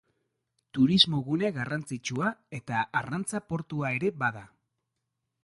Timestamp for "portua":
3.53-3.93